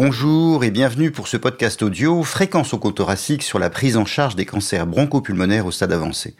Bonjour 0.00 0.62
et 0.62 0.70
bienvenue 0.70 1.10
pour 1.10 1.26
ce 1.26 1.36
podcast 1.36 1.82
audio 1.82 2.22
Fréquence 2.22 2.72
au 2.72 2.78
thoracique 2.78 3.42
sur 3.42 3.58
la 3.58 3.68
prise 3.68 3.96
en 3.96 4.04
charge 4.04 4.36
des 4.36 4.46
cancers 4.46 4.86
bronchopulmonaires 4.86 5.66
au 5.66 5.72
stade 5.72 5.92
avancé. 5.92 6.36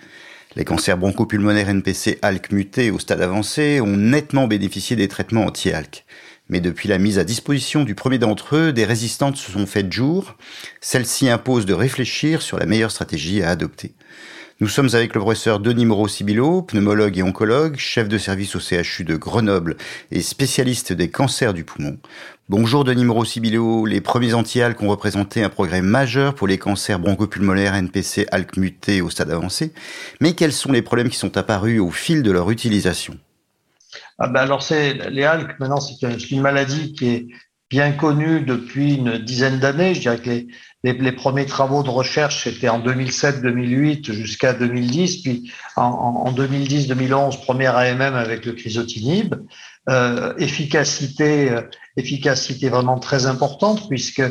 Les 0.54 0.64
cancers 0.64 0.96
bronchopulmonaires 0.96 1.68
NPC 1.68 2.20
ALK 2.22 2.52
mutés 2.52 2.92
au 2.92 3.00
stade 3.00 3.20
avancé 3.20 3.80
ont 3.80 3.96
nettement 3.96 4.46
bénéficié 4.46 4.94
des 4.94 5.08
traitements 5.08 5.44
anti-ALK. 5.44 6.04
Mais 6.48 6.60
depuis 6.60 6.88
la 6.88 6.98
mise 6.98 7.18
à 7.18 7.24
disposition 7.24 7.82
du 7.82 7.96
premier 7.96 8.18
d'entre 8.18 8.54
eux, 8.54 8.72
des 8.72 8.84
résistantes 8.84 9.36
se 9.36 9.50
sont 9.50 9.66
faites 9.66 9.92
jour. 9.92 10.36
Celle-ci 10.80 11.28
impose 11.28 11.66
de 11.66 11.74
réfléchir 11.74 12.42
sur 12.42 12.60
la 12.60 12.66
meilleure 12.66 12.92
stratégie 12.92 13.42
à 13.42 13.50
adopter. 13.50 13.92
Nous 14.60 14.66
sommes 14.66 14.88
avec 14.92 15.14
le 15.14 15.20
professeur 15.20 15.60
Denis 15.60 15.86
Moreau-Sibilo, 15.86 16.62
pneumologue 16.62 17.16
et 17.16 17.22
oncologue, 17.22 17.76
chef 17.76 18.08
de 18.08 18.18
service 18.18 18.56
au 18.56 18.58
CHU 18.58 19.04
de 19.04 19.14
Grenoble 19.14 19.76
et 20.10 20.20
spécialiste 20.20 20.92
des 20.92 21.12
cancers 21.12 21.54
du 21.54 21.62
poumon. 21.62 21.96
Bonjour 22.48 22.82
Denis 22.82 23.04
Moreau-Sibilo, 23.04 23.86
les 23.86 24.00
premiers 24.00 24.34
anti-ALK 24.34 24.82
ont 24.82 24.88
représenté 24.88 25.44
un 25.44 25.48
progrès 25.48 25.80
majeur 25.80 26.34
pour 26.34 26.48
les 26.48 26.58
cancers 26.58 26.98
bronchopulmonaires 26.98 27.76
NPC 27.76 28.26
ALK 28.32 28.56
mutés 28.56 29.00
au 29.00 29.10
stade 29.10 29.30
avancé, 29.30 29.72
mais 30.20 30.32
quels 30.32 30.52
sont 30.52 30.72
les 30.72 30.82
problèmes 30.82 31.08
qui 31.08 31.18
sont 31.18 31.36
apparus 31.36 31.80
au 31.80 31.92
fil 31.92 32.24
de 32.24 32.32
leur 32.32 32.50
utilisation? 32.50 33.16
Ah 34.18 34.26
ben 34.26 34.40
alors 34.40 34.64
c'est 34.64 34.94
les 35.08 35.22
ALK 35.22 35.60
maintenant 35.60 35.78
c'est 35.78 36.30
une 36.32 36.40
maladie 36.40 36.94
qui 36.94 37.08
est 37.08 37.26
bien 37.70 37.92
connue 37.92 38.40
depuis 38.40 38.94
une 38.94 39.18
dizaine 39.18 39.58
d'années. 39.58 39.94
Je 39.94 40.00
dirais 40.00 40.18
que 40.18 40.30
les, 40.30 40.48
les, 40.84 41.12
premiers 41.12 41.46
travaux 41.46 41.82
de 41.82 41.90
recherche, 41.90 42.44
c'était 42.44 42.68
en 42.68 42.80
2007-2008 42.80 44.12
jusqu'à 44.12 44.54
2010, 44.54 45.22
puis 45.22 45.52
en, 45.76 45.82
en 45.82 46.32
2010-2011, 46.32 47.42
première 47.44 47.76
AMM 47.76 48.14
avec 48.14 48.46
le 48.46 48.52
crisotinib. 48.52 49.34
Euh, 49.88 50.34
efficacité, 50.36 51.50
euh, 51.50 51.62
efficacité 51.96 52.68
vraiment 52.68 52.98
très 52.98 53.24
importante, 53.24 53.88
puisque 53.88 54.22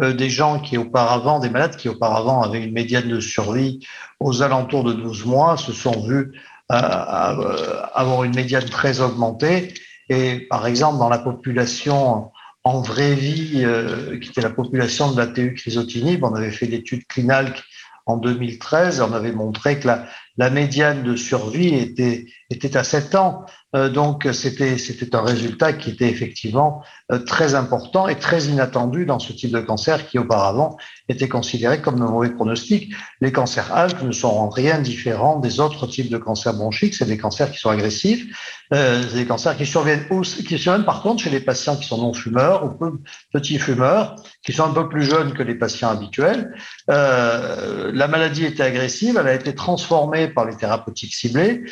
euh, 0.00 0.12
des 0.12 0.28
gens 0.28 0.58
qui 0.58 0.76
auparavant, 0.76 1.38
des 1.38 1.50
malades 1.50 1.76
qui 1.76 1.88
auparavant 1.88 2.42
avaient 2.42 2.60
une 2.60 2.72
médiane 2.72 3.08
de 3.08 3.20
survie 3.20 3.86
aux 4.18 4.42
alentours 4.42 4.82
de 4.82 4.92
12 4.92 5.24
mois, 5.24 5.56
se 5.56 5.72
sont 5.72 6.00
vus 6.00 6.32
avoir 6.68 8.24
une 8.24 8.34
médiane 8.34 8.64
très 8.64 9.00
augmentée. 9.00 9.74
Et 10.08 10.40
par 10.50 10.66
exemple, 10.66 10.98
dans 10.98 11.10
la 11.10 11.18
population 11.18 12.32
en 12.64 12.80
vraie 12.80 13.14
vie, 13.14 13.62
euh, 13.64 14.18
qui 14.18 14.30
était 14.30 14.40
la 14.40 14.50
population 14.50 15.12
de 15.12 15.18
la 15.18 15.26
TU 15.26 15.54
crisotinib. 15.54 16.24
On 16.24 16.34
avait 16.34 16.50
fait 16.50 16.66
l'étude 16.66 17.06
Clinalc 17.06 17.62
en 18.06 18.16
2013. 18.16 19.02
On 19.02 19.12
avait 19.12 19.32
montré 19.32 19.78
que 19.78 19.86
la, 19.86 20.06
la 20.36 20.50
médiane 20.50 21.02
de 21.02 21.16
survie 21.16 21.74
était, 21.74 22.26
était 22.50 22.76
à 22.76 22.84
7 22.84 23.14
ans. 23.14 23.44
Euh, 23.74 23.88
donc, 23.88 24.28
c'était, 24.32 24.76
un 25.12 25.22
résultat 25.22 25.72
qui 25.72 25.90
était 25.90 26.08
effectivement 26.08 26.82
euh, 27.10 27.18
très 27.18 27.54
important 27.54 28.06
et 28.06 28.16
très 28.16 28.44
inattendu 28.44 29.04
dans 29.04 29.18
ce 29.18 29.32
type 29.32 29.50
de 29.50 29.60
cancer 29.60 30.06
qui 30.06 30.18
auparavant 30.18 30.76
était 31.08 31.28
considéré 31.28 31.80
comme 31.80 31.96
de 31.96 32.04
mauvais 32.04 32.30
pronostic. 32.30 32.94
Les 33.20 33.32
cancers 33.32 33.72
ALK 33.74 34.02
ne 34.02 34.12
sont 34.12 34.28
en 34.28 34.48
rien 34.48 34.78
différents 34.78 35.40
des 35.40 35.60
autres 35.60 35.86
types 35.86 36.10
de 36.10 36.18
cancers 36.18 36.54
bronchiques. 36.54 36.94
C'est 36.94 37.06
des 37.06 37.18
cancers 37.18 37.50
qui 37.50 37.58
sont 37.58 37.70
agressifs. 37.70 38.24
Euh, 38.72 39.02
c'est 39.08 39.16
des 39.16 39.26
cancers 39.26 39.56
qui 39.56 39.66
surviennent, 39.66 40.06
qui 40.08 40.58
surviennent 40.58 40.84
par 40.84 41.02
contre 41.02 41.22
chez 41.22 41.30
les 41.30 41.40
patients 41.40 41.76
qui 41.76 41.86
sont 41.86 41.98
non 41.98 42.12
fumeurs 42.12 42.64
ou 42.64 42.98
petits 43.32 43.58
fumeurs, 43.58 44.16
qui 44.44 44.52
sont 44.52 44.64
un 44.64 44.72
peu 44.72 44.88
plus 44.88 45.02
jeunes 45.02 45.32
que 45.32 45.42
les 45.42 45.54
patients 45.54 45.90
habituels. 45.90 46.54
La 46.86 48.08
maladie 48.08 48.44
était 48.44 48.62
agressive, 48.62 49.16
elle 49.18 49.28
a 49.28 49.34
été 49.34 49.54
transformée 49.54 50.23
par 50.28 50.44
les 50.44 50.56
thérapeutiques 50.56 51.14
ciblées. 51.14 51.64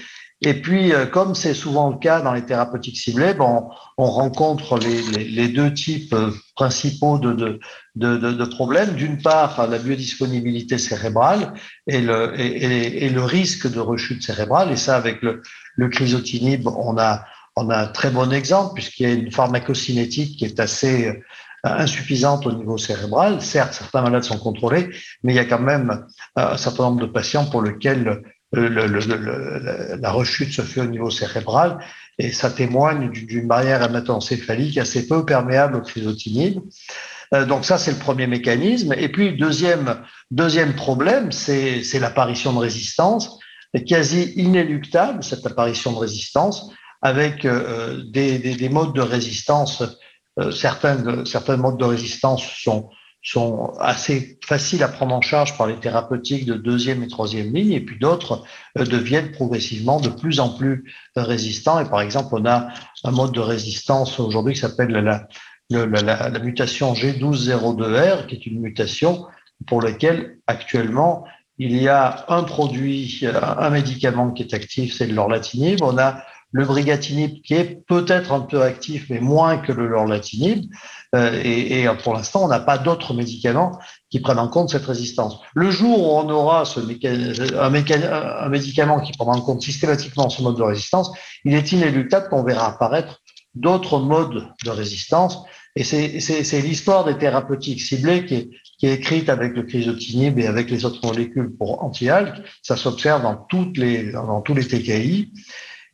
Et 0.45 0.55
puis, 0.55 0.93
euh, 0.93 1.07
comme 1.07 1.37
c'est 1.37 1.55
souvent 1.55 1.91
le 1.91 1.99
cas 1.99 2.21
dans 2.21 2.33
les 2.33 2.45
thérapeutiques 2.45 2.99
ciblées, 2.99 3.33
bon, 3.33 3.71
on 3.97 4.07
rencontre 4.07 4.77
les, 4.77 5.25
les, 5.25 5.49
deux 5.49 5.73
types 5.73 6.13
euh, 6.13 6.33
principaux 6.57 7.19
de, 7.19 7.33
de, 7.95 8.17
de, 8.17 8.45
problèmes. 8.45 8.95
D'une 8.95 9.23
part, 9.23 9.69
la 9.69 9.79
biodisponibilité 9.79 10.79
cérébrale 10.79 11.55
et 11.87 12.01
le, 12.01 12.39
et, 12.39 13.09
le 13.09 13.23
risque 13.23 13.73
de 13.73 13.79
rechute 13.79 14.25
cérébrale. 14.25 14.73
Et 14.73 14.77
ça, 14.77 14.97
avec 14.97 15.23
le, 15.23 15.43
le 15.77 15.89
crisotinib, 15.89 16.67
on 16.67 16.99
a, 16.99 17.25
on 17.55 17.71
a 17.71 17.77
un 17.77 17.87
très 17.87 18.11
bon 18.11 18.33
exemple 18.33 18.75
puisqu'il 18.75 19.09
y 19.09 19.13
a 19.13 19.15
une 19.15 19.31
pharmacocinétique 19.31 20.39
qui 20.39 20.45
est 20.45 20.59
assez 20.59 21.07
euh, 21.07 21.15
insuffisante 21.63 22.47
au 22.49 22.53
niveau 22.53 22.79
cérébral. 22.79 23.41
Certes, 23.41 23.75
certains 23.75 24.03
malades 24.03 24.25
sont 24.25 24.39
contrôlés, 24.39 24.91
mais 25.23 25.35
il 25.35 25.37
y 25.37 25.39
a 25.39 25.45
quand 25.45 25.61
même 25.61 26.05
un 26.35 26.57
certain 26.57 26.83
nombre 26.85 27.01
de 27.01 27.07
patients 27.07 27.45
pour 27.45 27.63
lesquels 27.63 28.23
le, 28.53 28.69
le, 28.69 29.97
la 30.01 30.11
rechute 30.11 30.53
se 30.53 30.63
fait 30.63 30.83
au 30.83 30.87
niveau 30.87 31.11
cérébral 31.11 31.79
et 32.19 32.33
ça 32.33 32.51
témoigne 32.51 33.11
d'une 33.11 33.49
barrière 33.49 33.83
hémato-encéphalique 33.83 34.79
assez 34.79 35.07
peu 35.07 35.25
perméable 35.25 35.77
au 35.77 35.81
crisotinib. 35.81 36.61
Euh, 37.35 37.47
donc 37.47 37.65
ça, 37.65 37.79
c'est 37.79 37.93
le 37.93 37.99
premier 37.99 38.27
mécanisme. 38.27 38.93
Et 38.97 39.09
puis, 39.09 39.37
deuxième, 39.37 40.03
deuxième 40.31 40.75
problème, 40.75 41.33
c'est 41.33 41.99
l'apparition 41.99 42.53
de 42.53 42.59
résistance, 42.59 43.39
quasi 43.87 44.33
inéluctable, 44.37 45.25
cette 45.25 45.47
apparition 45.47 45.93
de 45.93 45.99
résistance, 45.99 46.71
avec 47.01 47.45
euh, 47.45 48.03
des, 48.11 48.39
des, 48.39 48.55
des, 48.55 48.69
modes 48.69 48.95
de 48.95 49.01
résistance. 49.01 49.83
Euh, 50.39 50.51
certains, 50.51 51.25
certains 51.25 51.57
modes 51.57 51.79
de 51.79 51.85
résistance 51.85 52.45
sont, 52.45 52.91
sont 53.23 53.73
assez 53.79 54.39
faciles 54.45 54.83
à 54.83 54.89
prendre 54.89 55.15
en 55.15 55.21
charge 55.21 55.57
par 55.57 55.69
les 55.69 55.77
thérapeutiques 55.77 56.45
de 56.45 56.55
deuxième 56.55 57.03
et 57.05 57.09
troisième 57.09 57.55
ligne, 57.55 57.73
et 57.73 57.81
puis 57.81 57.99
d'autres 57.99 58.45
euh, 58.79 58.85
deviennent 58.85 59.31
progressivement 59.31 60.01
de 60.01 60.09
plus 60.09 60.41
en 60.41 60.51
plus 60.51 60.93
résistants. 61.15 61.79
Et 61.81 61.89
par 61.89 62.01
exemple, 62.01 62.31
on 62.33 62.45
a 62.47 62.69
un 63.05 63.11
mode 63.13 63.33
de 63.33 63.41
résistance 63.41 64.19
aujourd'hui 64.19 64.55
qui 64.55 64.61
s'appelle 64.61 64.91
la, 64.91 65.29
mutation 66.41 66.93
G1202R, 66.95 68.27
qui 68.27 68.35
est 68.35 68.47
une 68.47 68.61
mutation 68.61 69.27
pour 69.67 69.81
laquelle 69.81 70.39
actuellement 70.49 71.25
il 71.59 71.77
y 71.77 71.89
a 71.89 72.25
un 72.29 72.43
produit, 72.43 73.25
un 73.41 73.71
médicament 73.71 74.33
qui 74.33 74.43
est 74.43 74.53
actif, 74.53 74.95
c'est 74.97 75.07
lorlatinib. 75.07 75.81
On 75.83 75.97
a 75.97 76.25
le 76.53 76.67
brigatinib 76.67 77.41
qui 77.43 77.55
est 77.55 77.85
peut-être 77.87 78.33
un 78.33 78.41
peu 78.41 78.63
actif, 78.63 79.07
mais 79.09 79.21
moins 79.21 79.57
que 79.57 79.73
le 79.73 79.89
lorlatinib. 79.89 80.67
Euh, 81.15 81.41
et, 81.43 81.83
et, 81.83 81.89
pour 82.03 82.15
l'instant, 82.15 82.45
on 82.45 82.49
n'a 82.49 82.61
pas 82.61 82.79
d'autres 82.79 83.15
médicaments 83.15 83.79
qui 84.11 84.21
prennent 84.21 84.39
en 84.39 84.49
compte 84.49 84.71
cette 84.71 84.85
résistance. 84.85 85.39
Le 85.55 85.71
jour 85.71 85.99
où 85.99 86.19
on 86.19 86.29
aura 86.29 86.65
ce 86.65 86.81
un, 86.81 87.75
un, 87.75 88.49
médicament 88.49 89.01
qui 89.01 89.13
prendra 89.13 89.35
en 89.35 89.41
compte 89.41 89.63
systématiquement 89.63 90.29
ce 90.29 90.43
mode 90.43 90.57
de 90.57 90.63
résistance, 90.63 91.11
il 91.45 91.55
est 91.55 91.73
inéluctable 91.73 92.29
qu'on 92.29 92.45
verra 92.45 92.67
apparaître 92.67 93.21
d'autres 93.55 93.99
modes 93.99 94.49
de 94.65 94.71
résistance. 94.71 95.39
Et 95.75 95.85
c'est 95.85 96.61
l'histoire 96.61 97.05
des 97.05 97.17
thérapeutiques 97.17 97.81
ciblées 97.81 98.27
qui 98.27 98.35
est, 98.35 98.51
qui 98.79 98.87
est 98.87 98.95
écrite 98.95 99.31
avec 99.31 99.55
le 99.57 99.63
crisotinib 99.63 100.39
et 100.39 100.47
avec 100.47 100.71
les 100.71 100.85
autres 100.85 101.07
molécules 101.07 101.51
pour 101.57 101.83
anti-ALK. 101.83 102.43
Ça 102.63 102.77
s'observe 102.77 103.23
dans 103.23 103.47
dans 104.13 104.41
tous 104.43 104.55
les 104.55 104.67
TKI. 104.67 105.33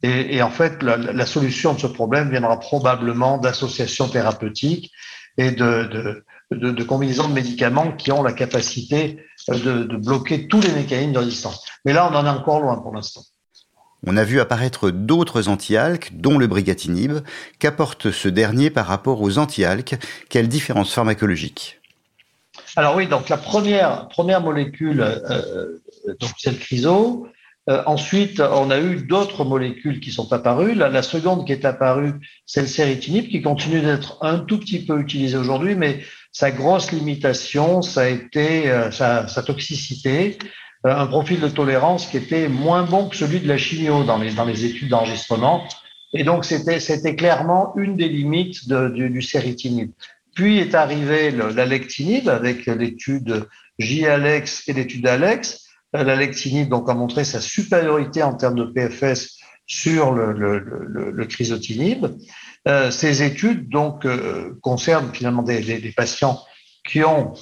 Et, 0.03 0.37
et 0.37 0.43
en 0.43 0.51
fait, 0.51 0.83
la, 0.83 0.97
la, 0.97 1.27
solution 1.27 1.75
de 1.75 1.81
ce 1.81 1.87
problème 1.89 2.31
viendra 2.31 2.61
probablement 2.61 3.39
d'associations 3.39 4.09
thérapeutiques 4.09 4.93
et 5.39 5.51
de, 5.51 5.85
de, 5.85 6.25
de, 6.53 6.71
de, 6.71 6.85
combinaisons 6.85 7.29
de 7.29 7.35
médicaments 7.35 7.93
qui 7.93 8.13
ont 8.13 8.23
la 8.23 8.33
capacité 8.33 9.25
de, 9.49 9.85
de 9.85 9.97
bloquer 9.97 10.47
tous 10.47 10.61
les 10.61 10.73
mécanismes 10.73 11.13
de 11.13 11.19
résistance. 11.19 11.65
Mais 11.85 11.93
là, 11.93 12.09
on 12.11 12.15
en 12.15 12.25
est 12.27 12.29
encore 12.31 12.61
loin 12.61 12.77
pour 12.77 12.95
l'instant. 12.95 13.23
On 14.07 14.17
a 14.17 14.23
vu 14.23 14.41
apparaître 14.41 14.91
d'autres 14.91 15.49
anti-ALK, 15.49 16.11
dont 16.13 16.39
le 16.39 16.47
brigatinib. 16.47 17.19
Qu'apporte 17.59 18.13
ce 18.13 18.29
dernier 18.29 18.71
par 18.71 18.87
rapport 18.87 19.21
aux 19.21 19.39
anti-ALK 19.39 19.97
Quelle 20.29 20.49
différence 20.49 20.93
pharmacologique 20.93 21.81
Alors 22.77 22.95
oui, 22.95 23.09
donc 23.09 23.29
la 23.29 23.37
première, 23.37 24.07
première 24.09 24.41
molécule, 24.41 25.01
euh, 25.01 25.81
donc 26.21 26.31
c'est 26.39 26.53
le 26.53 26.59
criso, 26.59 27.27
euh, 27.69 27.83
ensuite, 27.85 28.41
on 28.41 28.71
a 28.71 28.81
eu 28.81 28.97
d'autres 28.97 29.45
molécules 29.45 30.01
qui 30.01 30.11
sont 30.11 30.33
apparues. 30.33 30.75
La, 30.75 30.89
la, 30.89 31.03
seconde 31.03 31.47
qui 31.47 31.53
est 31.53 31.67
apparue, 31.67 32.15
c'est 32.47 32.63
le 32.63 32.67
céritinib, 32.67 33.29
qui 33.29 33.43
continue 33.43 33.81
d'être 33.81 34.17
un 34.23 34.39
tout 34.39 34.59
petit 34.59 34.85
peu 34.85 34.99
utilisé 34.99 35.37
aujourd'hui, 35.37 35.75
mais 35.75 36.01
sa 36.33 36.51
grosse 36.51 36.93
limitation, 36.93 37.83
ça 37.83 38.03
a 38.03 38.09
été 38.09 38.71
euh, 38.71 38.91
sa, 38.91 39.29
sa, 39.29 39.43
toxicité, 39.43 40.39
euh, 40.87 40.97
un 40.97 41.07
profil 41.07 41.41
de 41.41 41.49
tolérance 41.49 42.07
qui 42.07 42.17
était 42.17 42.49
moins 42.49 42.85
bon 42.85 43.11
que 43.11 43.17
celui 43.17 43.41
de 43.41 43.49
la 43.49 43.59
chimio 43.59 44.03
dans 44.03 44.17
les, 44.17 44.33
dans 44.33 44.47
les 44.47 44.65
études 44.65 44.89
d'enregistrement. 44.89 45.65
Et 46.15 46.25
donc, 46.25 46.47
c'était, 46.47 47.17
clairement 47.17 47.75
une 47.77 47.97
des 47.97 48.09
limites 48.09 48.67
de, 48.67 48.89
du, 48.89 49.11
du 49.11 49.21
céritinib. 49.21 49.91
Puis 50.35 50.59
est 50.59 50.75
arrivé 50.75 51.33
l'alectinib 51.33 52.31
avec 52.31 52.65
l'étude 52.65 53.47
J-Alex 53.79 54.69
et 54.69 54.73
l'étude 54.73 55.07
Alex 55.07 55.68
la 55.93 56.17
lectinib 56.17 56.69
donc 56.69 56.89
a 56.91 56.95
montré 56.95 57.25
sa 57.25 57.41
supériorité 57.41 58.23
en 58.23 58.35
termes 58.35 58.57
de 58.57 58.65
PFS 58.65 59.39
sur 59.69 60.13
le, 60.13 60.33
le, 60.33 60.59
le, 60.59 61.11
le 61.11 61.27
crisotinib. 61.27 62.07
Euh, 62.67 62.91
ces 62.91 63.23
études 63.23 63.69
donc 63.69 64.05
euh, 64.05 64.59
concernent 64.63 65.13
finalement 65.13 65.43
des, 65.43 65.61
des, 65.61 65.79
des, 65.79 65.93
patients 65.93 66.43
qui 66.89 67.05
ont 67.05 67.35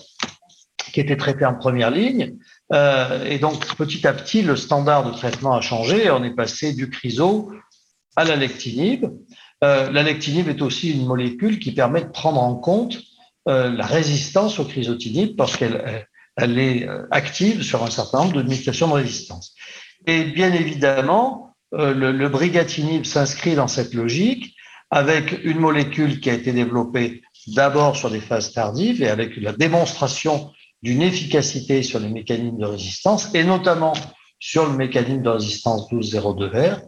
qui 0.92 1.00
étaient 1.00 1.16
traités 1.16 1.44
en 1.44 1.54
première 1.54 1.90
ligne. 1.90 2.36
Euh, 2.72 3.24
et 3.24 3.38
donc 3.38 3.64
petit 3.76 4.06
à 4.06 4.12
petit, 4.12 4.42
le 4.42 4.56
standard 4.56 5.10
de 5.10 5.16
traitement 5.16 5.54
a 5.54 5.60
changé. 5.60 6.10
On 6.10 6.22
est 6.24 6.34
passé 6.34 6.72
du 6.72 6.90
criso 6.90 7.52
à 8.16 8.24
la 8.24 8.36
lectinib. 8.36 9.06
Euh, 9.64 9.90
la 9.90 10.02
lectinib 10.02 10.48
est 10.48 10.62
aussi 10.62 10.92
une 10.92 11.06
molécule 11.06 11.58
qui 11.58 11.72
permet 11.72 12.02
de 12.02 12.10
prendre 12.10 12.42
en 12.42 12.54
compte 12.56 12.98
la 13.48 13.86
résistance 13.86 14.58
au 14.58 14.64
chrysotinib 14.64 15.36
parce 15.36 15.56
qu'elle 15.56 16.08
elle 16.36 16.58
est 16.58 16.88
active 17.10 17.62
sur 17.62 17.82
un 17.82 17.90
certain 17.90 18.18
nombre 18.18 18.42
de 18.42 18.48
mutations 18.48 18.88
de 18.88 18.92
résistance. 18.94 19.54
Et 20.06 20.24
bien 20.24 20.52
évidemment, 20.52 21.56
le, 21.72 22.12
le 22.12 22.28
brigatinib 22.28 23.04
s'inscrit 23.04 23.54
dans 23.54 23.68
cette 23.68 23.94
logique 23.94 24.54
avec 24.90 25.44
une 25.44 25.58
molécule 25.58 26.20
qui 26.20 26.30
a 26.30 26.34
été 26.34 26.52
développée 26.52 27.22
d'abord 27.48 27.96
sur 27.96 28.10
des 28.10 28.20
phases 28.20 28.52
tardives 28.52 29.02
et 29.02 29.08
avec 29.08 29.36
la 29.36 29.52
démonstration 29.52 30.52
d'une 30.82 31.02
efficacité 31.02 31.82
sur 31.82 31.98
les 31.98 32.08
mécanismes 32.08 32.58
de 32.58 32.66
résistance 32.66 33.34
et 33.34 33.44
notamment 33.44 33.94
sur 34.38 34.66
le 34.66 34.76
mécanisme 34.76 35.22
de 35.22 35.30
résistance 35.30 35.90
1202R. 35.90 36.80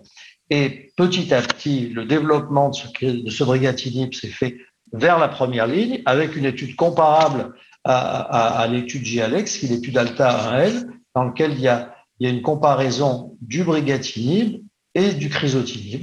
Et 0.51 0.93
petit 0.97 1.33
à 1.35 1.43
petit, 1.43 1.89
le 1.89 2.05
développement 2.05 2.71
de 2.71 2.75
ce, 2.75 3.05
de 3.05 3.31
ce 3.31 3.44
brigatinib 3.44 4.15
s'est 4.15 4.29
fait 4.29 4.56
vers 4.93 5.19
la 5.19 5.29
première 5.29 5.67
ligne 5.67 6.03
avec 6.06 6.37
une 6.37 6.47
étude 6.47 6.77
comparable 6.77 7.55
à, 7.85 8.67
l'étude 8.71 9.05
JALEX, 9.05 9.59
qui 9.59 9.67
est 9.67 9.69
l'étude 9.69 9.97
Alta 9.97 10.31
1L, 10.53 10.89
dans 11.15 11.25
laquelle 11.25 11.53
il 11.53 11.61
y 11.61 11.69
a, 11.69 11.95
une 12.21 12.43
comparaison 12.43 13.37
du 13.41 13.63
brigatinib 13.63 14.63
et 14.95 15.13
du 15.13 15.29
chrysotinib. 15.29 16.03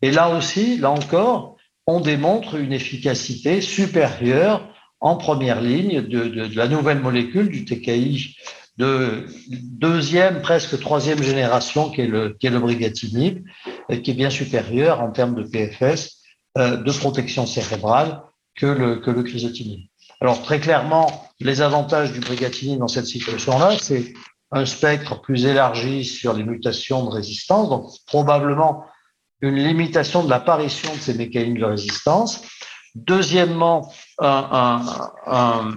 Et 0.00 0.12
là 0.12 0.30
aussi, 0.36 0.78
là 0.78 0.92
encore, 0.92 1.56
on 1.88 2.00
démontre 2.00 2.54
une 2.54 2.72
efficacité 2.72 3.60
supérieure 3.60 4.72
en 5.00 5.16
première 5.16 5.60
ligne 5.60 6.02
de 6.02 6.54
la 6.54 6.68
nouvelle 6.68 7.00
molécule 7.00 7.48
du 7.48 7.64
TKI 7.64 8.36
de 8.78 9.26
deuxième, 9.50 10.42
presque 10.42 10.78
troisième 10.78 11.22
génération, 11.22 11.90
qui 11.90 12.02
est 12.02 12.06
le, 12.06 12.36
qui 12.38 12.46
est 12.46 12.50
le 12.50 12.60
brigatinib, 12.60 13.44
qui 14.02 14.10
est 14.10 14.14
bien 14.14 14.30
supérieur 14.30 15.00
en 15.00 15.10
termes 15.10 15.34
de 15.34 15.42
PFS, 15.42 16.18
euh, 16.58 16.76
de 16.76 16.92
protection 16.92 17.46
cérébrale 17.46 18.22
que 18.54 18.66
le, 18.66 18.96
que 18.96 19.10
le 19.10 19.22
chrysotinib. 19.22 19.80
Alors, 20.20 20.42
très 20.42 20.60
clairement, 20.60 21.28
les 21.40 21.60
avantages 21.60 22.12
du 22.12 22.20
brigatinib 22.20 22.78
dans 22.78 22.88
cette 22.88 23.06
situation-là, 23.06 23.76
c'est 23.78 24.14
un 24.50 24.64
spectre 24.64 25.20
plus 25.20 25.44
élargi 25.46 26.04
sur 26.04 26.32
les 26.32 26.44
mutations 26.44 27.04
de 27.04 27.10
résistance, 27.10 27.68
donc 27.68 27.90
probablement 28.06 28.84
une 29.40 29.56
limitation 29.56 30.24
de 30.24 30.30
l'apparition 30.30 30.92
de 30.94 31.00
ces 31.00 31.14
mécanismes 31.14 31.58
de 31.58 31.64
résistance. 31.64 32.42
Deuxièmement, 32.94 33.92
un, 34.18 34.80
un, 35.26 35.74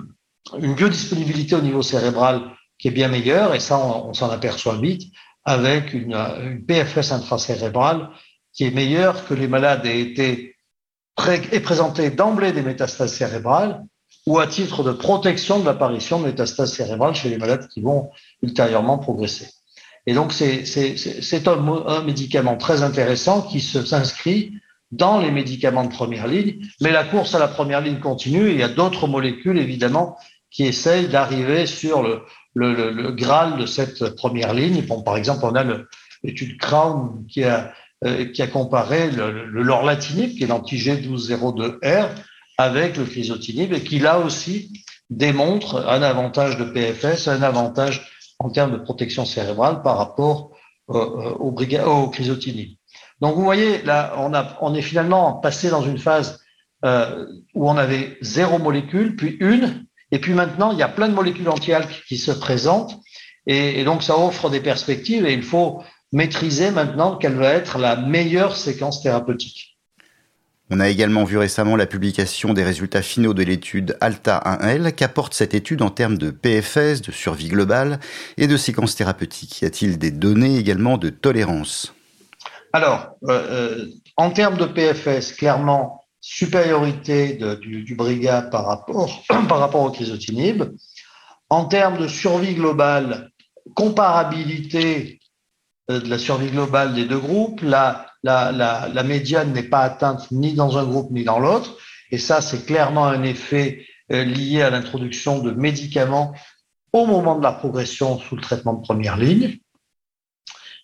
une 0.57 0.73
biodisponibilité 0.73 1.55
au 1.55 1.61
niveau 1.61 1.81
cérébral 1.81 2.41
qui 2.77 2.87
est 2.87 2.91
bien 2.91 3.09
meilleure, 3.09 3.53
et 3.53 3.59
ça, 3.59 3.77
on, 3.77 4.13
s'en 4.13 4.29
aperçoit 4.29 4.77
vite, 4.77 5.11
avec 5.43 5.93
une, 5.93 6.63
PFS 6.65 7.11
intracérébrale 7.11 8.09
qui 8.53 8.65
est 8.65 8.71
meilleure 8.71 9.27
que 9.27 9.33
les 9.33 9.47
malades 9.47 9.85
aient 9.85 9.99
été 9.99 10.55
d'emblée 12.15 12.53
des 12.53 12.61
métastases 12.61 13.13
cérébrales 13.13 13.83
ou 14.29 14.37
à 14.37 14.45
titre 14.45 14.83
de 14.83 14.91
protection 14.91 15.59
de 15.59 15.65
l'apparition 15.65 16.19
de 16.19 16.27
métastases 16.27 16.73
cérébrales 16.73 17.15
chez 17.15 17.29
les 17.29 17.39
malades 17.39 17.67
qui 17.67 17.81
vont 17.81 18.11
ultérieurement 18.43 18.99
progresser. 18.99 19.49
Et 20.05 20.13
donc, 20.13 20.33
c'est 20.33 21.47
un, 21.47 22.03
médicament 22.03 22.55
très 22.55 22.83
intéressant 22.83 23.41
qui 23.41 23.59
s'inscrit 23.59 24.53
dans 24.91 25.19
les 25.19 25.31
médicaments 25.31 25.83
de 25.83 25.89
première 25.89 26.27
ligne, 26.27 26.59
mais 26.79 26.91
la 26.91 27.05
course 27.05 27.33
à 27.33 27.39
la 27.39 27.47
première 27.47 27.81
ligne 27.81 27.99
continue 27.99 28.49
et 28.49 28.51
il 28.51 28.59
y 28.59 28.63
a 28.63 28.69
d'autres 28.69 29.07
molécules, 29.07 29.57
évidemment, 29.57 30.15
qui 30.51 30.63
essayent 30.65 31.07
d'arriver 31.07 31.65
sur 31.65 32.03
le, 32.53 33.11
Graal 33.11 33.57
de 33.57 33.65
cette 33.65 34.15
première 34.15 34.53
ligne. 34.53 34.83
Par 35.03 35.17
exemple, 35.17 35.43
on 35.43 35.55
a 35.55 35.65
l'étude 36.23 36.59
Crown 36.59 37.25
qui 37.27 37.45
a, 37.45 37.73
euh, 38.05 38.25
qui 38.25 38.43
a 38.43 38.47
comparé 38.47 39.09
le, 39.09 39.45
le 39.47 39.63
lorlatinib, 39.63 40.37
qui 40.37 40.43
est 40.43 40.47
l'anti-G1202R, 40.47 42.09
avec 42.59 42.97
le 42.97 43.05
chrysotinib 43.05 43.73
qui, 43.85 43.99
là 43.99 44.19
aussi, 44.19 44.83
démontre 45.09 45.87
un 45.87 46.01
avantage 46.01 46.57
de 46.57 46.65
PFS, 46.65 47.29
un 47.29 47.41
avantage 47.41 48.11
en 48.37 48.49
termes 48.49 48.73
de 48.73 48.77
protection 48.77 49.23
cérébrale 49.23 49.81
par 49.81 49.97
rapport 49.97 50.51
euh, 50.89 50.93
euh 50.93 51.33
au, 51.39 51.53
au 51.53 52.09
chrysotinib. 52.09 52.71
Donc, 53.21 53.35
vous 53.35 53.43
voyez, 53.43 53.81
là, 53.83 54.13
on, 54.17 54.33
a, 54.33 54.57
on 54.59 54.75
est 54.75 54.81
finalement 54.81 55.35
passé 55.35 55.69
dans 55.69 55.83
une 55.83 55.97
phase 55.97 56.41
euh, 56.83 57.25
où 57.55 57.69
on 57.69 57.77
avait 57.77 58.17
zéro 58.19 58.59
molécule, 58.59 59.15
puis 59.15 59.37
une, 59.39 59.85
et 60.11 60.19
puis 60.19 60.33
maintenant, 60.33 60.73
il 60.73 60.79
y 60.79 60.83
a 60.83 60.89
plein 60.89 61.07
de 61.07 61.13
molécules 61.13 61.47
anti-ALK 61.47 62.03
qui 62.09 62.17
se 62.17 62.31
présentent. 62.31 62.99
Et, 63.47 63.85
donc, 63.85 64.03
ça 64.03 64.17
offre 64.17 64.49
des 64.49 64.59
perspectives 64.59 65.25
et 65.25 65.33
il 65.33 65.43
faut 65.43 65.81
maîtriser 66.11 66.71
maintenant 66.71 67.15
quelle 67.15 67.35
va 67.35 67.53
être 67.53 67.77
la 67.77 67.95
meilleure 67.95 68.57
séquence 68.57 69.01
thérapeutique. 69.01 69.78
On 70.71 70.79
a 70.79 70.87
également 70.87 71.23
vu 71.23 71.37
récemment 71.37 71.75
la 71.75 71.87
publication 71.87 72.53
des 72.53 72.63
résultats 72.63 73.01
finaux 73.01 73.33
de 73.33 73.41
l'étude 73.41 73.97
ALTA 74.01 74.43
1L 74.45 74.93
qu'apporte 74.93 75.33
cette 75.33 75.55
étude 75.55 75.81
en 75.81 75.89
termes 75.89 76.19
de 76.19 76.29
PFS, 76.29 77.01
de 77.01 77.11
survie 77.11 77.47
globale 77.47 77.99
et 78.37 78.45
de 78.45 78.55
séquences 78.55 78.95
thérapeutiques? 78.95 79.63
Y 79.63 79.65
a-t-il 79.65 79.97
des 79.97 80.11
données 80.11 80.57
également 80.57 80.97
de 80.97 81.09
tolérance? 81.09 81.95
Alors, 82.71 83.15
euh, 83.27 83.31
euh, 83.31 83.85
en 84.15 84.29
termes 84.29 84.57
de 84.57 84.65
PFS, 84.65 85.33
clairement, 85.33 86.05
supériorité 86.21 87.39
du, 87.61 87.81
du 87.81 87.95
Briga 87.95 88.41
par 88.51 88.67
rapport, 88.67 89.83
au 89.83 89.91
chrysotinib. 89.91 90.63
En 91.49 91.65
termes 91.65 91.97
de 91.97 92.07
survie 92.07 92.53
globale, 92.53 93.31
comparabilité 93.73 95.19
euh, 95.89 95.99
de 95.99 96.07
la 96.07 96.19
survie 96.19 96.51
globale 96.51 96.93
des 96.93 97.05
deux 97.05 97.17
groupes, 97.17 97.61
la, 97.63 98.08
la, 98.23 99.03
médiane 99.03 99.53
n'est 99.53 99.63
pas 99.63 99.81
atteinte 99.81 100.31
ni 100.31 100.53
dans 100.53 100.77
un 100.77 100.85
groupe 100.85 101.11
ni 101.11 101.23
dans 101.23 101.39
l'autre. 101.39 101.77
Et 102.11 102.17
ça, 102.17 102.41
c'est 102.41 102.65
clairement 102.65 103.05
un 103.05 103.23
effet 103.23 103.85
euh, 104.11 104.23
lié 104.23 104.61
à 104.61 104.69
l'introduction 104.69 105.39
de 105.39 105.51
médicaments 105.51 106.33
au 106.91 107.05
moment 107.05 107.37
de 107.37 107.43
la 107.43 107.51
progression 107.51 108.17
sous 108.17 108.35
le 108.35 108.41
traitement 108.41 108.73
de 108.73 108.81
première 108.81 109.17
ligne. 109.17 109.59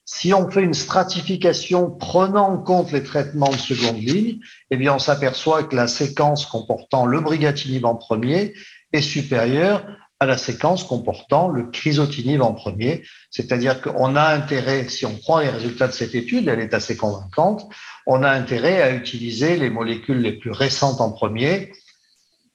Si 0.08 0.36
on 0.36 0.52
fait 0.52 0.62
une 0.62 0.76
stratification 0.76 1.90
prenant 1.90 2.54
en 2.54 2.58
compte 2.60 2.92
les 2.92 3.04
traitements 3.04 3.50
de 3.50 3.58
seconde 3.58 3.98
ligne, 3.98 4.40
eh 4.70 4.78
bien, 4.78 4.94
on 4.94 5.00
s'aperçoit 5.00 5.64
que 5.64 5.76
la 5.76 5.88
séquence 5.88 6.46
comportant 6.46 7.08
le 7.08 7.22
brigatinib 7.22 7.86
en 7.86 7.96
premier 7.96 8.54
est 8.94 9.02
supérieure 9.02 9.84
à 10.20 10.26
la 10.26 10.38
séquence 10.38 10.84
comportant 10.84 11.50
le 11.50 11.70
chrysotinib 11.70 12.42
en 12.42 12.54
premier. 12.54 13.04
C'est-à-dire 13.32 13.82
qu'on 13.82 14.16
a 14.16 14.34
intérêt, 14.34 14.88
si 14.88 15.06
on 15.06 15.16
prend 15.16 15.40
les 15.40 15.50
résultats 15.50 15.88
de 15.88 15.94
cette 15.94 16.16
étude, 16.16 16.48
elle 16.48 16.60
est 16.60 16.74
assez 16.74 16.96
convaincante, 16.96 17.68
on 18.08 18.24
a 18.24 18.30
intérêt 18.30 18.82
à 18.82 18.92
utiliser 18.94 19.58
les 19.58 19.70
molécules 19.70 20.22
les 20.22 20.34
plus 20.34 20.52
récentes 20.52 21.02
en 21.02 21.12
premier, 21.12 21.74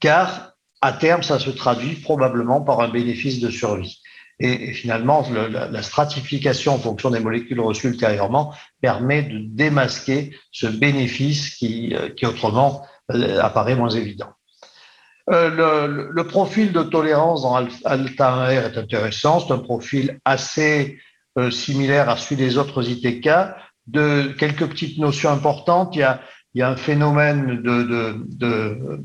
car 0.01 0.51
à 0.83 0.93
terme, 0.93 1.23
ça 1.23 1.39
se 1.39 1.51
traduit 1.51 1.97
probablement 1.97 2.63
par 2.63 2.81
un 2.81 2.89
bénéfice 2.89 3.41
de 3.41 3.51
survie. 3.51 4.01
Et, 4.39 4.73
finalement, 4.73 5.29
le, 5.31 5.49
la, 5.49 5.69
la, 5.69 5.83
stratification 5.83 6.75
en 6.75 6.79
fonction 6.79 7.11
des 7.11 7.21
molécules 7.21 7.61
reçues 7.61 7.89
ultérieurement 7.89 8.55
permet 8.81 9.23
de 9.23 9.39
démasquer 9.39 10.35
ce 10.51 10.67
bénéfice 10.67 11.57
qui, 11.57 11.95
euh, 11.95 12.09
qui 12.09 12.25
autrement 12.25 12.87
euh, 13.13 13.39
apparaît 13.43 13.77
moins 13.77 13.91
évident. 13.91 14.31
Euh, 15.31 15.49
le, 15.49 16.09
le, 16.11 16.27
profil 16.27 16.73
de 16.73 16.83
tolérance 16.83 17.43
dans 17.43 17.55
Alta 17.55 17.77
1R 17.85 18.73
est 18.73 18.79
intéressant. 18.79 19.39
C'est 19.39 19.53
un 19.53 19.59
profil 19.59 20.19
assez 20.25 20.99
euh, 21.39 21.53
similaire 21.53 22.09
à 22.09 22.17
celui 22.17 22.37
des 22.37 22.59
autres 22.59 22.89
ITK. 22.89 23.29
De 23.87 24.35
quelques 24.39 24.67
petites 24.67 24.99
notions 24.99 25.31
importantes, 25.31 25.95
il 25.95 26.01
y 26.01 26.03
a, 26.03 26.21
il 26.55 26.61
y 26.61 26.63
a 26.63 26.71
un 26.71 26.77
phénomène 26.77 27.63
de, 27.63 27.83
de, 27.83 28.17
de 28.27 29.01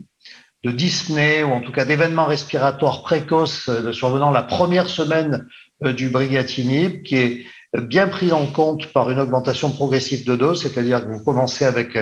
de 0.63 0.72
dyspnée 0.72 1.44
ou 1.44 1.51
en 1.51 1.62
tout 1.62 1.72
cas 1.72 1.86
d'événements 1.86 2.25
respiratoires 2.25 3.03
précoces 3.03 3.70
euh, 3.70 3.91
survenant 3.91 4.32
la 4.32 4.41
première 4.41 4.89
semaine 4.89 5.48
du 5.84 6.10
brigatinib 6.10 7.03
qui 7.03 7.17
est 7.17 7.46
bien 7.77 8.08
pris 8.08 8.32
en 8.32 8.48
compte 8.48 8.88
par 8.88 9.12
une 9.12 9.20
augmentation 9.20 9.70
progressive 9.70 10.25
de 10.25 10.36
dose, 10.36 10.63
c'est-à-dire 10.63 11.05
que 11.05 11.12
vous 11.12 11.24
commencez 11.24 11.65
avec 11.65 11.96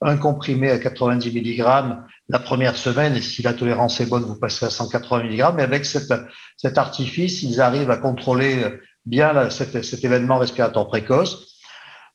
un 0.00 0.16
comprimé 0.16 0.70
à 0.70 0.78
90 0.78 1.30
mg 1.30 1.96
la 2.28 2.38
première 2.38 2.76
semaine 2.76 3.14
et 3.14 3.22
si 3.22 3.42
la 3.42 3.54
tolérance 3.54 4.00
est 4.00 4.06
bonne, 4.06 4.24
vous 4.24 4.38
passez 4.38 4.66
à 4.66 4.70
180 4.70 5.24
mg. 5.24 5.54
Mais 5.56 5.62
avec 5.62 5.84
cet 5.84 6.78
artifice, 6.78 7.42
ils 7.42 7.60
arrivent 7.60 7.90
à 7.90 7.96
contrôler 7.96 8.64
bien 9.04 9.48
cet, 9.50 9.84
cet, 9.84 10.04
événement 10.04 10.38
respiratoire 10.38 10.88
précoce. 10.88 11.60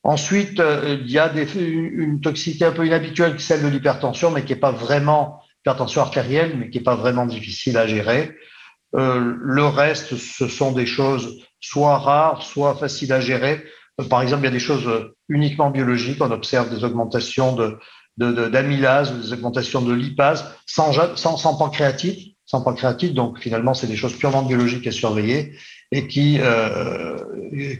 Ensuite, 0.02 0.60
il 0.60 1.10
y 1.10 1.18
a 1.18 1.28
des, 1.28 1.48
une 1.54 2.20
toxicité 2.20 2.66
un 2.66 2.72
peu 2.72 2.86
inhabituelle, 2.86 3.40
celle 3.40 3.62
de 3.62 3.68
l'hypertension, 3.68 4.30
mais 4.30 4.44
qui 4.44 4.52
n'est 4.52 4.60
pas 4.60 4.72
vraiment 4.72 5.40
hypertension 5.62 6.02
artérielle, 6.02 6.56
mais 6.58 6.70
qui 6.70 6.78
n'est 6.78 6.84
pas 6.84 6.96
vraiment 6.96 7.24
difficile 7.24 7.78
à 7.78 7.86
gérer. 7.86 8.36
Euh, 8.94 9.36
le 9.40 9.64
reste, 9.64 10.16
ce 10.16 10.48
sont 10.48 10.72
des 10.72 10.86
choses 10.86 11.42
soit 11.60 11.98
rares, 11.98 12.42
soit 12.42 12.74
faciles 12.74 13.12
à 13.12 13.20
gérer. 13.20 13.64
Euh, 14.00 14.04
par 14.04 14.22
exemple, 14.22 14.42
il 14.42 14.46
y 14.46 14.48
a 14.48 14.52
des 14.52 14.58
choses 14.58 15.12
uniquement 15.28 15.70
biologiques. 15.70 16.20
On 16.20 16.30
observe 16.30 16.68
des 16.68 16.84
augmentations 16.84 17.54
de, 17.54 17.78
d'amylase, 18.18 19.12
de, 19.12 19.22
des 19.22 19.32
augmentations 19.32 19.82
de 19.82 19.92
lipase 19.92 20.44
sans, 20.66 20.92
sans, 21.16 21.36
sans 21.36 21.56
pancréatite, 21.56 22.36
sans 22.46 22.60
pancréatite. 22.60 23.14
Donc, 23.14 23.38
finalement, 23.38 23.74
c'est 23.74 23.86
des 23.86 23.96
choses 23.96 24.16
purement 24.16 24.42
biologiques 24.42 24.86
à 24.86 24.92
surveiller 24.92 25.54
et 25.90 26.06
qui, 26.06 26.38
euh, 26.40 27.16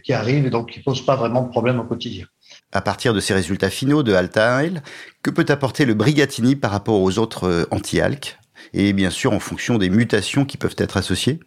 qui 0.03 0.13
arrivent 0.13 0.45
et 0.45 0.49
donc 0.49 0.71
qui 0.71 0.79
posent 0.79 1.05
pas 1.05 1.15
vraiment 1.15 1.43
de 1.43 1.49
problème 1.49 1.79
au 1.79 1.83
quotidien. 1.83 2.25
À 2.71 2.81
partir 2.81 3.13
de 3.13 3.19
ces 3.19 3.33
résultats 3.33 3.69
finaux 3.69 4.03
de 4.03 4.13
Alta 4.13 4.61
1L, 4.61 4.81
que 5.21 5.31
peut 5.31 5.45
apporter 5.49 5.85
le 5.85 5.93
Brigatini 5.93 6.55
par 6.55 6.71
rapport 6.71 7.01
aux 7.01 7.17
autres 7.17 7.47
euh, 7.47 7.65
anti-ALK 7.71 8.37
et 8.73 8.93
bien 8.93 9.09
sûr 9.09 9.33
en 9.33 9.39
fonction 9.39 9.77
des 9.77 9.89
mutations 9.89 10.45
qui 10.45 10.57
peuvent 10.57 10.75
être 10.77 10.97
associées 10.97 11.39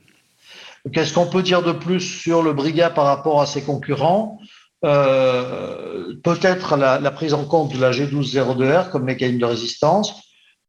Qu'est-ce 0.92 1.14
qu'on 1.14 1.26
peut 1.26 1.42
dire 1.42 1.62
de 1.62 1.72
plus 1.72 2.00
sur 2.00 2.42
le 2.42 2.52
Briga 2.52 2.90
par 2.90 3.06
rapport 3.06 3.40
à 3.40 3.46
ses 3.46 3.62
concurrents? 3.62 4.38
Euh, 4.84 6.14
Peut-être 6.22 6.76
la, 6.76 7.10
prise 7.10 7.34
en 7.34 7.44
compte 7.44 7.72
de 7.72 7.80
la 7.80 7.90
G1202R 7.90 8.90
comme 8.90 9.04
mécanisme 9.04 9.38
de 9.38 9.44
résistance. 9.44 10.14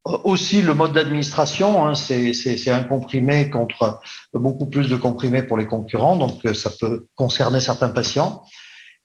Euh, 0.08 0.18
aussi 0.24 0.62
le 0.62 0.74
mode 0.74 0.94
d'administration, 0.94 1.86
hein, 1.86 1.96
c'est 1.96 2.70
un 2.70 2.84
comprimé 2.84 3.50
contre 3.50 4.00
beaucoup 4.34 4.68
plus 4.68 4.88
de 4.90 4.96
comprimés 4.96 5.44
pour 5.44 5.58
les 5.58 5.68
concurrents, 5.68 6.16
donc 6.16 6.46
euh, 6.46 6.54
ça 6.54 6.70
peut 6.80 7.08
concerner 7.16 7.60
certains 7.60 7.90
patients. 7.90 8.44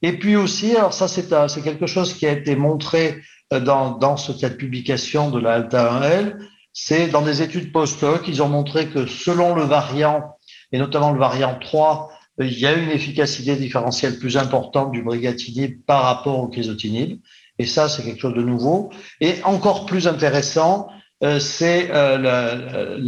Et 0.02 0.18
puis 0.18 0.36
aussi, 0.36 0.76
alors 0.76 0.92
ça 0.92 1.06
c'est 1.08 1.62
quelque 1.62 1.86
chose 1.86 2.14
qui 2.14 2.26
a 2.26 2.32
été 2.32 2.56
montré 2.56 3.22
dans, 3.52 3.92
dans 3.92 4.16
cette 4.16 4.56
publication 4.56 5.30
de 5.30 5.38
la 5.38 5.52
Alta 5.52 6.00
1L, 6.00 6.38
c'est 6.72 7.08
dans 7.08 7.22
des 7.22 7.42
études 7.42 7.70
post-hoc, 7.70 8.22
ils 8.26 8.42
ont 8.42 8.48
montré 8.48 8.88
que 8.88 9.06
selon 9.06 9.54
le 9.54 9.62
variant 9.62 10.36
et 10.72 10.78
notamment 10.78 11.12
le 11.12 11.18
variant 11.18 11.58
3, 11.58 12.10
euh, 12.10 12.21
il 12.44 12.58
y 12.58 12.66
a 12.66 12.72
une 12.72 12.90
efficacité 12.90 13.56
différentielle 13.56 14.18
plus 14.18 14.36
importante 14.36 14.92
du 14.92 15.02
brigatinib 15.02 15.82
par 15.86 16.02
rapport 16.02 16.38
au 16.38 16.48
crisotinib. 16.48 17.20
Et 17.58 17.66
ça, 17.66 17.88
c'est 17.88 18.02
quelque 18.02 18.20
chose 18.20 18.34
de 18.34 18.42
nouveau. 18.42 18.90
Et 19.20 19.34
encore 19.44 19.86
plus 19.86 20.08
intéressant, 20.08 20.88
euh, 21.22 21.38
c'est 21.38 21.90
euh, 21.92 22.98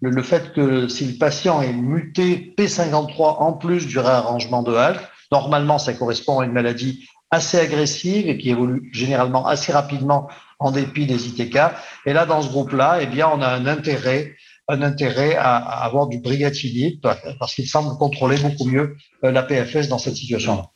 le, 0.00 0.22
fait 0.22 0.52
que 0.52 0.88
si 0.88 1.06
le 1.06 1.18
patient 1.18 1.62
est 1.62 1.72
muté 1.72 2.54
P53 2.58 3.38
en 3.38 3.52
plus 3.52 3.86
du 3.86 3.98
réarrangement 3.98 4.62
de 4.62 4.74
HALT, 4.74 5.00
normalement, 5.32 5.78
ça 5.78 5.94
correspond 5.94 6.40
à 6.40 6.44
une 6.44 6.52
maladie 6.52 7.08
assez 7.30 7.58
agressive 7.58 8.28
et 8.28 8.38
qui 8.38 8.50
évolue 8.50 8.90
généralement 8.92 9.46
assez 9.46 9.72
rapidement 9.72 10.28
en 10.58 10.70
dépit 10.70 11.06
des 11.06 11.28
ITK. 11.28 11.58
Et 12.06 12.12
là, 12.12 12.26
dans 12.26 12.42
ce 12.42 12.48
groupe-là, 12.48 12.98
eh 13.00 13.06
bien, 13.06 13.28
on 13.32 13.40
a 13.40 13.48
un 13.48 13.66
intérêt 13.66 14.34
un 14.68 14.82
intérêt 14.82 15.34
à, 15.34 15.56
avoir 15.56 16.08
du 16.08 16.18
brigatinib 16.18 17.00
parce 17.38 17.54
qu'il 17.54 17.66
semble 17.66 17.96
contrôler 17.96 18.36
beaucoup 18.36 18.66
mieux 18.66 18.96
euh, 19.24 19.32
la 19.32 19.42
PFS 19.42 19.88
dans 19.88 19.98
cette 19.98 20.16
situation-là. 20.16 20.66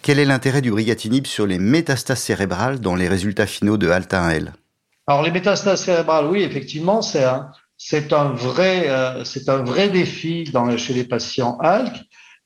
Quel 0.00 0.18
est 0.18 0.24
l'intérêt 0.24 0.62
du 0.62 0.70
brigatinib 0.70 1.26
sur 1.26 1.46
les 1.46 1.58
métastases 1.58 2.20
cérébrales 2.20 2.80
dans 2.80 2.94
les 2.94 3.08
résultats 3.08 3.46
finaux 3.46 3.76
de 3.76 3.88
Alta 3.88 4.28
1L 4.28 4.52
Alors 5.06 5.22
les 5.22 5.32
métastases 5.32 5.84
cérébrales, 5.84 6.26
oui, 6.26 6.42
effectivement, 6.42 7.02
c'est 7.02 7.24
un, 7.24 7.50
c'est 7.76 8.12
un 8.12 8.30
vrai, 8.30 8.88
euh, 8.88 9.24
c'est 9.24 9.48
un 9.48 9.62
vrai 9.62 9.88
défi 9.88 10.44
dans, 10.44 10.76
chez 10.76 10.94
les 10.94 11.04
patients 11.04 11.58
ALK. 11.58 11.94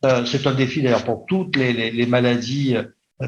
Euh, 0.05 0.25
c'est 0.25 0.47
un 0.47 0.55
défi 0.55 0.83
d'ailleurs 0.83 1.05
pour 1.05 1.25
toutes 1.26 1.57
les, 1.57 1.73
les, 1.73 1.91
les 1.91 2.07
maladies 2.07 2.76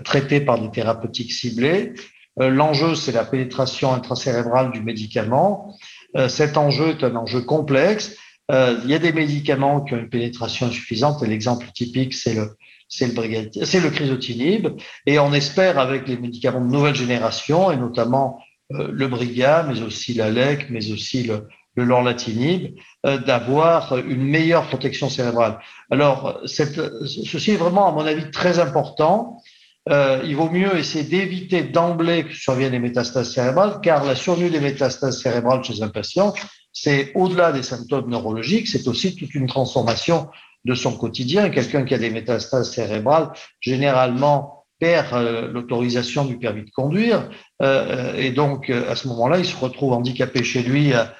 traitées 0.04 0.40
par 0.40 0.60
des 0.60 0.70
thérapeutiques 0.70 1.32
ciblées. 1.32 1.94
L'enjeu, 2.36 2.94
c'est 2.94 3.10
la 3.10 3.24
pénétration 3.24 3.92
intracérébrale 3.92 4.70
du 4.70 4.80
médicament. 4.82 5.74
Euh, 6.18 6.28
cet 6.28 6.56
enjeu 6.56 6.90
est 6.90 7.04
un 7.04 7.14
enjeu 7.16 7.40
complexe. 7.40 8.16
Euh, 8.50 8.78
il 8.84 8.90
y 8.90 8.94
a 8.94 8.98
des 8.98 9.12
médicaments 9.12 9.82
qui 9.82 9.94
ont 9.94 9.98
une 9.98 10.08
pénétration 10.08 10.66
insuffisante. 10.66 11.22
L'exemple 11.22 11.66
typique, 11.74 12.14
c'est 12.14 12.34
le 12.34 12.56
c'est 12.90 13.14
le, 13.14 13.50
c'est 13.64 13.80
le 13.80 13.90
crisotinib. 13.90 14.68
Et 15.06 15.18
on 15.18 15.34
espère 15.34 15.78
avec 15.78 16.08
les 16.08 16.16
médicaments 16.16 16.64
de 16.64 16.70
nouvelle 16.70 16.94
génération, 16.94 17.70
et 17.70 17.76
notamment 17.76 18.40
euh, 18.72 18.88
le 18.90 19.08
Briga, 19.08 19.66
mais 19.68 19.82
aussi 19.82 20.14
l'Alec, 20.14 20.70
mais 20.70 20.90
aussi 20.90 21.22
le, 21.24 21.46
le 21.76 21.84
lorlatinib, 21.84 22.74
d'avoir 23.04 23.96
une 23.98 24.24
meilleure 24.24 24.66
protection 24.66 25.08
cérébrale. 25.08 25.60
Alors, 25.90 26.40
ceci 26.44 27.52
est 27.52 27.56
vraiment, 27.56 27.86
à 27.88 27.92
mon 27.92 28.04
avis, 28.04 28.30
très 28.32 28.58
important. 28.58 29.40
Euh, 29.90 30.20
il 30.24 30.36
vaut 30.36 30.50
mieux 30.50 30.76
essayer 30.76 31.04
d'éviter 31.04 31.62
d'emblée 31.62 32.24
que 32.24 32.34
surviennent 32.34 32.72
les 32.72 32.78
métastases 32.78 33.32
cérébrales, 33.32 33.80
car 33.82 34.04
la 34.04 34.14
survenue 34.14 34.50
des 34.50 34.60
métastases 34.60 35.20
cérébrales 35.20 35.64
chez 35.64 35.82
un 35.82 35.88
patient, 35.88 36.34
c'est 36.72 37.12
au-delà 37.14 37.52
des 37.52 37.62
symptômes 37.62 38.10
neurologiques, 38.10 38.68
c'est 38.68 38.86
aussi 38.86 39.16
toute 39.16 39.34
une 39.34 39.46
transformation 39.46 40.28
de 40.64 40.74
son 40.74 40.92
quotidien. 40.92 41.48
Quelqu'un 41.48 41.84
qui 41.84 41.94
a 41.94 41.98
des 41.98 42.10
métastases 42.10 42.70
cérébrales, 42.72 43.30
généralement, 43.60 44.66
perd 44.78 45.14
euh, 45.14 45.50
l'autorisation 45.50 46.26
du 46.26 46.38
permis 46.38 46.64
de 46.64 46.70
conduire, 46.70 47.28
euh, 47.62 48.14
et 48.14 48.30
donc 48.30 48.70
à 48.70 48.94
ce 48.94 49.08
moment-là, 49.08 49.38
il 49.38 49.46
se 49.46 49.56
retrouve 49.56 49.92
handicapé 49.92 50.44
chez 50.44 50.62
lui 50.62 50.92
à, 50.92 51.14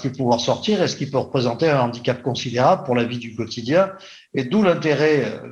plus 0.00 0.12
pouvoir 0.12 0.40
sortir, 0.40 0.82
est 0.82 0.88
ce 0.88 0.96
qui 0.96 1.10
peut 1.10 1.18
représenter 1.18 1.68
un 1.68 1.80
handicap 1.80 2.22
considérable 2.22 2.84
pour 2.84 2.94
la 2.94 3.04
vie 3.04 3.18
du 3.18 3.36
quotidien, 3.36 3.92
et 4.32 4.44
d'où 4.44 4.62
l'intérêt, 4.62 5.42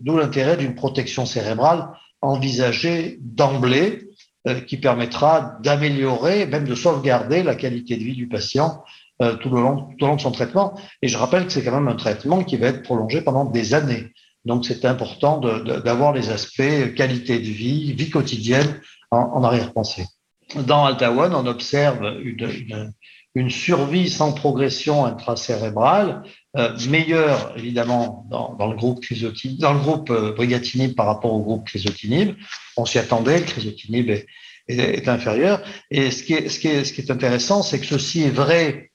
d'où 0.00 0.16
l'intérêt 0.16 0.56
d'une 0.56 0.74
protection 0.74 1.26
cérébrale 1.26 1.90
envisagé 2.20 3.18
d'emblée 3.20 4.08
euh, 4.48 4.60
qui 4.60 4.76
permettra 4.76 5.58
d'améliorer, 5.62 6.46
même 6.46 6.64
de 6.64 6.74
sauvegarder 6.74 7.42
la 7.42 7.54
qualité 7.54 7.96
de 7.96 8.04
vie 8.04 8.14
du 8.14 8.28
patient 8.28 8.84
euh, 9.22 9.34
tout, 9.36 9.50
au 9.50 9.60
long, 9.60 9.88
au 10.00 10.06
long 10.06 10.16
de 10.16 10.20
son 10.20 10.32
traitement. 10.32 10.78
Et 11.02 11.08
je 11.08 11.18
rappelle 11.18 11.46
que 11.46 11.52
c'est 11.52 11.64
quand 11.64 11.72
même 11.72 11.88
un 11.88 11.96
traitement 11.96 12.44
qui 12.44 12.56
va 12.56 12.68
être 12.68 12.82
prolongé 12.82 13.22
pendant 13.22 13.44
des 13.44 13.74
années. 13.74 14.12
Donc 14.44 14.64
c'est 14.64 14.84
important 14.84 15.38
d'avoir 15.38 16.12
les 16.12 16.30
aspects 16.30 16.94
qualité 16.94 17.38
de 17.38 17.44
vie, 17.44 17.92
vie 17.94 18.10
quotidienne 18.10 18.80
en, 19.10 19.18
en 19.18 19.42
arrière-pensée. 19.42 20.06
Dans 20.54 20.84
Alta 20.84 21.10
One, 21.10 21.34
on 21.34 21.46
observe 21.46 22.20
une, 22.22 22.92
une 23.34 23.50
survie 23.50 24.08
sans 24.08 24.32
progression 24.32 25.04
intracérébrale, 25.04 26.22
euh, 26.56 26.76
meilleure 26.88 27.52
évidemment 27.56 28.26
dans, 28.30 28.54
dans, 28.54 28.66
le 28.66 28.76
groupe 28.76 29.00
crisotinib, 29.00 29.58
dans 29.58 29.74
le 29.74 29.80
groupe 29.80 30.10
euh, 30.10 30.32
brigatinib 30.32 30.94
par 30.94 31.06
rapport 31.06 31.32
au 31.32 31.40
groupe 31.40 31.66
crisotinib. 31.66 32.34
On 32.76 32.86
s'y 32.86 32.98
attendait, 32.98 33.40
le 33.40 33.44
crisotinib 33.44 34.08
est, 34.10 34.26
est, 34.68 34.78
est, 34.78 35.08
inférieur. 35.08 35.62
Et 35.90 36.10
ce 36.10 36.22
qui 36.22 36.34
est, 36.34 36.48
ce 36.48 36.58
qui 36.58 36.68
est, 36.68 36.84
ce 36.84 36.92
qui 36.92 37.02
est 37.02 37.10
intéressant, 37.10 37.62
c'est 37.62 37.78
que 37.78 37.86
ceci 37.86 38.22
est 38.22 38.30
vrai 38.30 38.90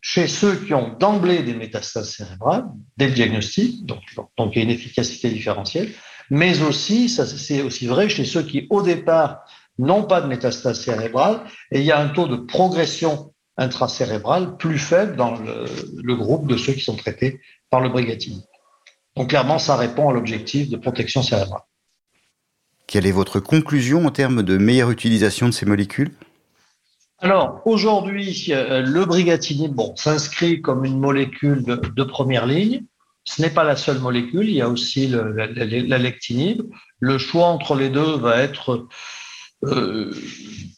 chez 0.00 0.26
ceux 0.26 0.56
qui 0.56 0.74
ont 0.74 0.96
d'emblée 0.98 1.42
des 1.42 1.54
métastases 1.54 2.10
cérébrales, 2.10 2.64
dès 2.96 3.06
le 3.06 3.14
diagnostic, 3.14 3.86
donc, 3.86 4.00
donc 4.36 4.52
il 4.54 4.58
y 4.58 4.60
a 4.62 4.64
une 4.64 4.70
efficacité 4.70 5.30
différentielle, 5.30 5.92
mais 6.28 6.60
aussi, 6.62 7.08
ça 7.08 7.24
c'est 7.24 7.62
aussi 7.62 7.86
vrai 7.86 8.08
chez 8.08 8.24
ceux 8.24 8.42
qui 8.42 8.66
au 8.70 8.82
départ 8.82 9.44
n'ont 9.78 10.04
pas 10.04 10.20
de 10.20 10.26
métastases 10.26 10.80
cérébrales, 10.80 11.40
et 11.70 11.80
il 11.80 11.84
y 11.84 11.92
a 11.92 12.00
un 12.00 12.08
taux 12.08 12.26
de 12.26 12.36
progression 12.36 13.31
intracérébrale 13.56 14.56
plus 14.56 14.78
faible 14.78 15.16
dans 15.16 15.36
le, 15.36 16.14
groupe 16.14 16.46
de 16.46 16.56
ceux 16.56 16.72
qui 16.72 16.80
sont 16.80 16.96
traités 16.96 17.40
par 17.70 17.80
le 17.80 17.88
brigatine. 17.88 18.42
Donc 19.16 19.30
clairement, 19.30 19.58
ça 19.58 19.76
répond 19.76 20.08
à 20.08 20.12
l'objectif 20.12 20.70
de 20.70 20.76
protection 20.76 21.22
cérébrale. 21.22 21.62
Quelle 22.86 23.06
est 23.06 23.12
votre 23.12 23.40
conclusion 23.40 24.06
en 24.06 24.10
termes 24.10 24.42
de 24.42 24.56
meilleure 24.56 24.90
utilisation 24.90 25.46
de 25.46 25.52
ces 25.52 25.66
molécules? 25.66 26.12
Alors 27.18 27.62
aujourd'hui, 27.66 28.48
euh, 28.50 28.82
le 28.82 29.04
brigatinib 29.04 29.72
bon, 29.72 29.94
s'inscrit 29.96 30.60
comme 30.60 30.84
une 30.84 30.98
molécule 30.98 31.62
de, 31.62 32.04
première 32.04 32.46
ligne. 32.46 32.82
Ce 33.24 33.40
n'est 33.40 33.50
pas 33.50 33.62
la 33.62 33.76
seule 33.76 34.00
molécule, 34.00 34.48
il 34.48 34.56
y 34.56 34.60
a 34.60 34.68
aussi 34.68 35.06
la, 35.06 35.98
lectinib. 35.98 36.62
Le 36.98 37.18
choix 37.18 37.46
entre 37.46 37.76
les 37.76 37.90
deux 37.90 38.16
va 38.16 38.38
être 38.38 38.88
euh, 39.62 40.12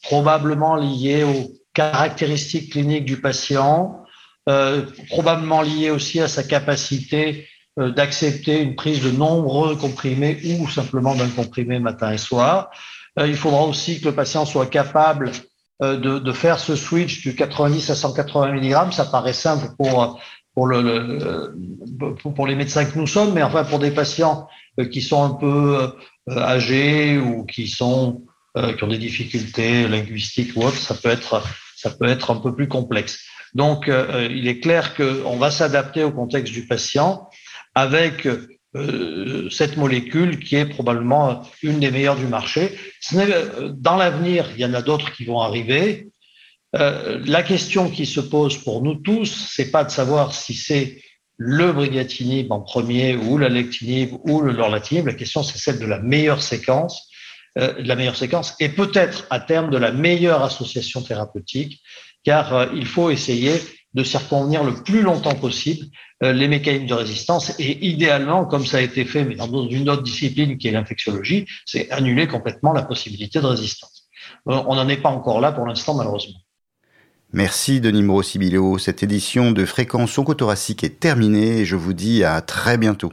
probablement 0.03 0.75
lié 0.75 1.23
au 1.23 1.51
caractéristiques 1.75 2.71
cliniques 2.71 3.05
du 3.05 3.21
patient, 3.21 4.03
euh, 4.49 4.85
probablement 5.09 5.61
liées 5.61 5.91
aussi 5.91 6.19
à 6.21 6.27
sa 6.27 6.43
capacité 6.43 7.47
euh, 7.79 7.91
d'accepter 7.91 8.61
une 8.61 8.75
prise 8.75 9.03
de 9.03 9.11
nombreux 9.11 9.75
comprimés 9.75 10.39
ou 10.59 10.69
simplement 10.69 11.13
d'un 11.13 11.29
comprimé 11.29 11.79
matin 11.79 12.11
et 12.11 12.17
soir. 12.17 12.71
Euh, 13.19 13.27
il 13.27 13.35
faudra 13.35 13.63
aussi 13.63 13.99
que 13.99 14.05
le 14.05 14.15
patient 14.15 14.45
soit 14.45 14.67
capable 14.67 15.31
de, 15.81 16.31
faire 16.31 16.57
ce 16.57 16.73
switch 16.77 17.21
du 17.21 17.35
90 17.35 17.89
à 17.89 17.95
180 17.95 18.53
mg. 18.53 18.93
Ça 18.93 19.03
paraît 19.03 19.33
simple 19.33 19.75
pour 19.77 20.21
pour 20.53 20.67
les 22.47 22.55
médecins 22.55 22.85
que 22.85 22.97
nous 22.97 23.07
sommes, 23.07 23.33
mais 23.33 23.43
enfin 23.43 23.65
pour 23.65 23.79
des 23.79 23.91
patients 23.91 24.47
qui 24.89 25.01
sont 25.01 25.21
un 25.21 25.31
peu 25.31 25.93
âgés 26.29 27.17
ou 27.17 27.43
qui 27.43 27.67
sont 27.67 28.21
qui 28.77 28.83
ont 28.85 28.87
des 28.87 28.97
difficultés 28.97 29.85
linguistiques 29.89 30.55
ou 30.55 30.61
autres, 30.61 30.77
ça 30.77 30.93
peut 30.93 31.09
être 31.09 31.43
ça 31.85 31.91
peut 31.91 32.07
être 32.07 32.31
un 32.31 32.37
peu 32.37 32.55
plus 32.55 32.67
complexe. 32.67 33.25
Donc, 33.53 33.87
euh, 33.87 34.27
il 34.31 34.47
est 34.47 34.59
clair 34.59 34.95
qu'on 34.95 35.37
va 35.37 35.51
s'adapter 35.51 36.03
au 36.03 36.11
contexte 36.11 36.51
du 36.51 36.65
patient 36.65 37.29
avec 37.75 38.25
euh, 38.25 39.49
cette 39.51 39.77
molécule 39.77 40.39
qui 40.39 40.55
est 40.55 40.65
probablement 40.65 41.43
une 41.61 41.79
des 41.79 41.91
meilleures 41.91 42.15
du 42.15 42.25
marché. 42.25 42.75
Euh, 43.13 43.71
dans 43.87 43.97
l'avenir, 43.97 44.49
il 44.55 44.61
y 44.61 44.65
en 44.65 44.73
a 44.73 44.81
d'autres 44.81 45.11
qui 45.11 45.25
vont 45.25 45.41
arriver. 45.41 46.09
la 47.37 47.43
question 47.43 47.89
qui 47.95 48.05
se 48.05 48.19
pose 48.19 48.55
pour 48.65 48.81
nous 48.85 48.95
tous, 48.95 49.29
c'est 49.53 49.71
pas 49.71 49.83
de 49.85 49.91
savoir 49.91 50.33
si 50.33 50.53
c'est 50.53 50.85
le 51.37 51.71
brigatinib 51.71 52.51
en 52.51 52.61
premier 52.61 53.15
ou 53.15 53.37
la 53.37 53.49
lectinib 53.49 54.09
ou 54.29 54.41
le 54.41 54.51
lorlatinib. 54.51 55.05
La 55.05 55.13
question, 55.13 55.43
c'est 55.43 55.59
celle 55.65 55.79
de 55.79 55.85
la 55.85 55.99
meilleure 55.99 56.41
séquence 56.41 56.95
euh, 56.97 57.04
de 57.57 57.87
la 57.87 57.95
meilleure 57.95 58.15
séquence 58.15 58.55
et 58.59 58.69
peut-être 58.69 59.25
à 59.29 59.39
terme 59.39 59.69
de 59.69 59.77
la 59.77 59.91
meilleure 59.91 60.43
association 60.43 61.01
thérapeutique, 61.01 61.81
car 62.25 62.53
euh, 62.53 62.65
il 62.75 62.85
faut 62.85 63.09
essayer 63.09 63.53
de 63.93 64.03
circonvenir 64.03 64.63
le 64.63 64.73
plus 64.73 65.01
longtemps 65.01 65.35
possible 65.35 65.85
euh, 66.23 66.33
les 66.33 66.49
mécanismes 66.49 66.87
de 66.87 66.93
résistance 66.93 67.57
et 67.59 67.87
idéalement, 67.87 68.45
comme 68.45 68.65
ça 68.65 68.77
a 68.77 68.81
été 68.81 69.05
fait, 69.05 69.23
mais 69.23 69.35
dans 69.35 69.69
une 69.69 69.89
autre 69.89 70.03
discipline 70.03 70.57
qui 70.57 70.67
est 70.67 70.71
l'infectiologie, 70.71 71.45
c'est 71.65 71.89
annuler 71.91 72.27
complètement 72.27 72.73
la 72.73 72.83
possibilité 72.83 73.39
de 73.39 73.45
résistance. 73.45 74.09
on 74.45 74.75
n'en 74.75 74.89
est 74.89 74.97
pas 74.97 75.09
encore 75.09 75.39
là 75.39 75.53
pour 75.53 75.65
l'instant, 75.65 75.93
malheureusement. 75.93 76.39
Merci 77.31 77.81
Denis 77.81 78.03
Moreau-Sibilo. 78.03 78.77
Cette 78.77 79.03
édition 79.03 79.51
de 79.51 79.65
Fréquence 79.65 80.17
Oncothoracique 80.17 80.83
est 80.83 80.99
terminée 80.99 81.59
et 81.59 81.65
je 81.65 81.75
vous 81.75 81.93
dis 81.93 82.23
à 82.23 82.41
très 82.41 82.77
bientôt. 82.77 83.11